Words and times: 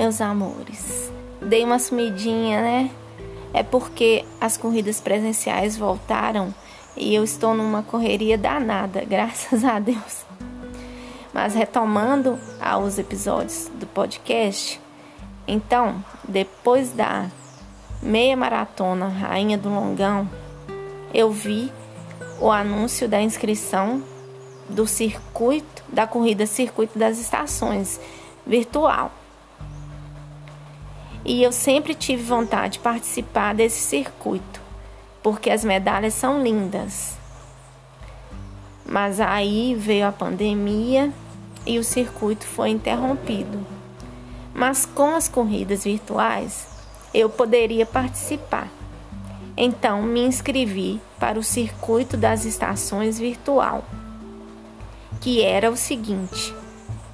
meus 0.00 0.20
amores. 0.20 1.12
Dei 1.42 1.64
uma 1.64 1.78
sumidinha, 1.78 2.62
né? 2.62 2.90
É 3.52 3.62
porque 3.62 4.24
as 4.40 4.56
corridas 4.56 5.00
presenciais 5.00 5.76
voltaram 5.76 6.54
e 6.96 7.14
eu 7.14 7.24
estou 7.24 7.52
numa 7.54 7.82
correria 7.82 8.38
danada, 8.38 9.04
graças 9.08 9.64
a 9.64 9.78
Deus. 9.78 10.24
Mas 11.34 11.54
retomando 11.54 12.38
aos 12.60 12.98
episódios 12.98 13.70
do 13.74 13.86
podcast, 13.86 14.80
então, 15.46 16.02
depois 16.26 16.90
da 16.90 17.28
meia 18.02 18.36
maratona 18.36 19.08
Rainha 19.08 19.58
do 19.58 19.68
Longão, 19.68 20.28
eu 21.12 21.30
vi 21.30 21.72
o 22.40 22.50
anúncio 22.50 23.08
da 23.08 23.20
inscrição 23.20 24.02
do 24.68 24.86
circuito 24.86 25.84
da 25.88 26.06
corrida 26.06 26.46
Circuito 26.46 26.98
das 26.98 27.18
Estações 27.18 28.00
virtual. 28.46 29.12
E 31.24 31.42
eu 31.42 31.52
sempre 31.52 31.94
tive 31.94 32.22
vontade 32.22 32.74
de 32.74 32.78
participar 32.78 33.54
desse 33.54 33.80
circuito, 33.80 34.60
porque 35.22 35.50
as 35.50 35.64
medalhas 35.64 36.14
são 36.14 36.42
lindas. 36.42 37.18
Mas 38.86 39.20
aí 39.20 39.74
veio 39.74 40.06
a 40.08 40.12
pandemia 40.12 41.12
e 41.66 41.78
o 41.78 41.84
circuito 41.84 42.46
foi 42.46 42.70
interrompido. 42.70 43.64
Mas 44.54 44.84
com 44.86 45.14
as 45.14 45.28
corridas 45.28 45.84
virtuais, 45.84 46.66
eu 47.12 47.28
poderia 47.28 47.84
participar. 47.84 48.68
Então 49.56 50.02
me 50.02 50.22
inscrevi 50.22 51.00
para 51.18 51.38
o 51.38 51.42
circuito 51.42 52.16
das 52.16 52.44
estações 52.44 53.18
virtual, 53.18 53.84
que 55.20 55.42
era 55.42 55.70
o 55.70 55.76
seguinte: 55.76 56.54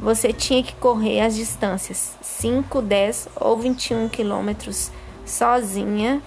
você 0.00 0.32
tinha 0.32 0.62
que 0.62 0.74
correr 0.76 1.20
as 1.20 1.36
distâncias 1.36 2.16
5, 2.22 2.80
10 2.80 3.28
ou 3.36 3.58
21 3.58 4.08
quilômetros 4.08 4.90
sozinha 5.26 6.22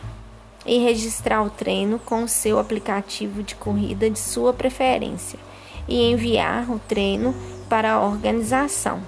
e 0.64 0.78
registrar 0.78 1.42
o 1.42 1.50
treino 1.50 1.98
com 1.98 2.24
o 2.24 2.28
seu 2.28 2.60
aplicativo 2.60 3.42
de 3.42 3.56
corrida 3.56 4.10
de 4.10 4.20
sua 4.20 4.54
preferência 4.54 5.40
e 5.88 6.12
enviar 6.12 6.70
o 6.70 6.78
treino 6.78 7.34
para 7.68 7.94
a 7.94 8.02
organização. 8.06 9.02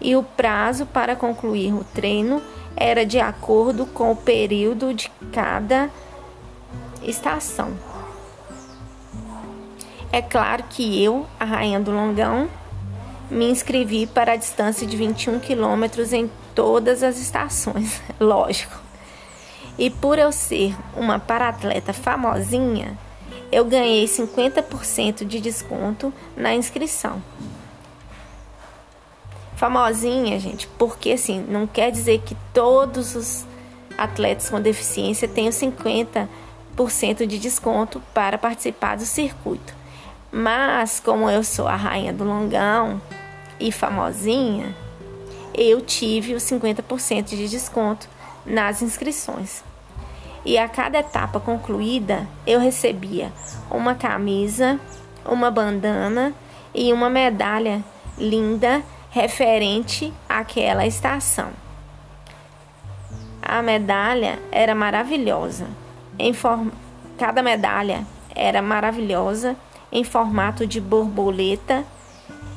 E 0.00 0.16
o 0.16 0.24
prazo 0.24 0.84
para 0.84 1.14
concluir 1.14 1.72
o 1.72 1.84
treino 1.84 2.42
era 2.74 3.06
de 3.06 3.20
acordo 3.20 3.86
com 3.86 4.10
o 4.10 4.16
período 4.16 4.92
de 4.92 5.08
cada 5.32 5.88
estação. 7.04 7.72
É 10.10 10.20
claro 10.20 10.64
que 10.68 11.02
eu, 11.02 11.26
a 11.38 11.44
rainha 11.44 11.78
do 11.78 11.92
longão, 11.92 12.50
me 13.30 13.50
inscrevi 13.50 14.06
para 14.06 14.32
a 14.32 14.36
distância 14.36 14.86
de 14.86 14.96
21 14.96 15.40
quilômetros 15.40 16.12
em 16.12 16.30
todas 16.54 17.02
as 17.02 17.18
estações, 17.18 18.00
lógico. 18.20 18.80
E 19.78 19.88
por 19.88 20.18
eu 20.18 20.30
ser 20.30 20.76
uma 20.96 21.18
paratleta 21.18 21.92
famosinha, 21.92 22.98
eu 23.50 23.64
ganhei 23.64 24.04
50% 24.04 25.24
de 25.24 25.40
desconto 25.40 26.12
na 26.36 26.54
inscrição. 26.54 27.22
Famosinha, 29.56 30.38
gente, 30.40 30.66
porque 30.78 31.12
assim, 31.12 31.44
não 31.48 31.66
quer 31.66 31.90
dizer 31.90 32.20
que 32.20 32.36
todos 32.52 33.14
os 33.14 33.46
atletas 33.96 34.50
com 34.50 34.60
deficiência 34.60 35.28
tenham 35.28 35.50
50% 35.50 36.28
de 37.26 37.38
desconto 37.38 38.02
para 38.12 38.36
participar 38.36 38.96
do 38.96 39.06
circuito. 39.06 39.81
Mas 40.32 40.98
como 40.98 41.28
eu 41.28 41.44
sou 41.44 41.68
a 41.68 41.76
rainha 41.76 42.12
do 42.12 42.24
longão, 42.24 43.00
e 43.62 43.70
famosinha, 43.70 44.74
eu 45.54 45.80
tive 45.80 46.34
os 46.34 46.42
50% 46.42 47.24
de 47.26 47.48
desconto 47.48 48.08
nas 48.44 48.82
inscrições. 48.82 49.62
E 50.44 50.58
a 50.58 50.68
cada 50.68 50.98
etapa 50.98 51.38
concluída, 51.38 52.26
eu 52.44 52.58
recebia 52.58 53.32
uma 53.70 53.94
camisa, 53.94 54.80
uma 55.24 55.50
bandana 55.50 56.34
e 56.74 56.92
uma 56.92 57.08
medalha 57.08 57.84
linda 58.18 58.82
referente 59.10 60.12
àquela 60.28 60.84
estação. 60.84 61.50
A 63.40 63.62
medalha 63.62 64.40
era 64.50 64.74
maravilhosa. 64.74 65.68
Em 66.18 66.32
form... 66.32 66.70
Cada 67.18 67.42
medalha 67.42 68.04
era 68.34 68.60
maravilhosa 68.60 69.54
em 69.92 70.02
formato 70.02 70.66
de 70.66 70.80
borboleta 70.80 71.84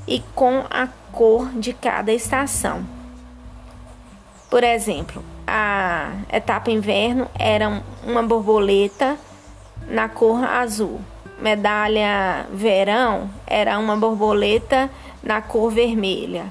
e 0.07 0.23
com 0.33 0.63
a 0.69 0.87
cor 1.11 1.49
de 1.51 1.73
cada 1.73 2.13
estação. 2.13 2.85
Por 4.49 4.63
exemplo, 4.63 5.21
a 5.45 6.11
etapa 6.31 6.71
inverno 6.71 7.27
era 7.37 7.83
uma 8.03 8.23
borboleta 8.23 9.17
na 9.87 10.07
cor 10.07 10.43
azul. 10.43 11.01
Medalha 11.39 12.47
verão 12.51 13.29
era 13.45 13.77
uma 13.77 13.97
borboleta 13.97 14.89
na 15.21 15.41
cor 15.41 15.69
vermelha. 15.71 16.45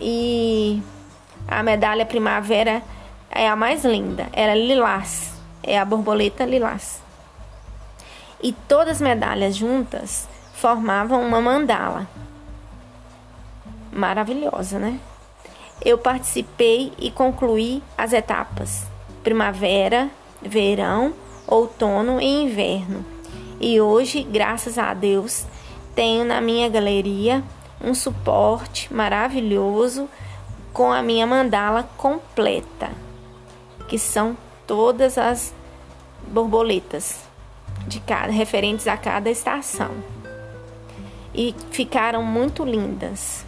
E 0.00 0.82
a 1.46 1.62
medalha 1.62 2.06
primavera 2.06 2.82
é 3.30 3.48
a 3.48 3.56
mais 3.56 3.84
linda, 3.84 4.28
era 4.32 4.54
lilás, 4.54 5.34
é 5.62 5.78
a 5.78 5.84
borboleta 5.84 6.44
lilás. 6.44 7.07
E 8.40 8.52
todas 8.52 8.96
as 8.96 9.00
medalhas 9.00 9.56
juntas 9.56 10.28
formavam 10.54 11.26
uma 11.26 11.40
mandala 11.40 12.06
maravilhosa, 13.92 14.78
né? 14.78 15.00
Eu 15.84 15.98
participei 15.98 16.92
e 16.98 17.10
concluí 17.10 17.82
as 17.96 18.12
etapas 18.12 18.86
primavera, 19.22 20.08
verão, 20.40 21.12
outono 21.46 22.20
e 22.20 22.42
inverno. 22.44 23.04
E 23.60 23.80
hoje, 23.80 24.22
graças 24.22 24.78
a 24.78 24.94
Deus, 24.94 25.44
tenho 25.94 26.24
na 26.24 26.40
minha 26.40 26.68
galeria 26.68 27.42
um 27.80 27.94
suporte 27.94 28.92
maravilhoso 28.92 30.08
com 30.72 30.92
a 30.92 31.02
minha 31.02 31.26
mandala 31.26 31.88
completa, 31.96 32.90
que 33.88 33.98
são 33.98 34.36
todas 34.66 35.18
as 35.18 35.52
borboletas 36.26 37.27
de 37.88 38.00
cada 38.00 38.30
referentes 38.30 38.86
a 38.86 38.96
cada 38.96 39.30
estação. 39.30 39.90
E 41.34 41.54
ficaram 41.70 42.22
muito 42.22 42.64
lindas. 42.64 43.44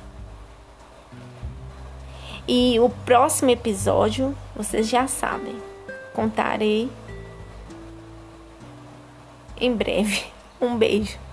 E 2.48 2.80
o 2.80 2.88
próximo 2.88 3.50
episódio, 3.50 4.34
vocês 4.56 4.88
já 4.88 5.06
sabem, 5.06 5.56
contarei 6.14 6.90
em 9.60 9.72
breve. 9.74 10.24
Um 10.60 10.76
beijo. 10.76 11.29